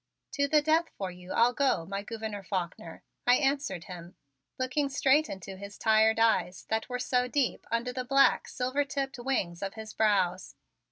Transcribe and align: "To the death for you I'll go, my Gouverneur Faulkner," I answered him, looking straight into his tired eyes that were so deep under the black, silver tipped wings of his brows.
"To 0.31 0.47
the 0.47 0.63
death 0.63 0.89
for 0.97 1.11
you 1.11 1.31
I'll 1.31 1.53
go, 1.53 1.85
my 1.85 2.01
Gouverneur 2.01 2.41
Faulkner," 2.41 3.03
I 3.27 3.35
answered 3.35 3.83
him, 3.83 4.15
looking 4.57 4.89
straight 4.89 5.29
into 5.29 5.57
his 5.57 5.77
tired 5.77 6.17
eyes 6.19 6.65
that 6.71 6.89
were 6.89 6.97
so 6.97 7.27
deep 7.27 7.67
under 7.69 7.93
the 7.93 8.03
black, 8.03 8.47
silver 8.47 8.83
tipped 8.83 9.19
wings 9.19 9.61
of 9.61 9.75
his 9.75 9.93
brows. 9.93 10.55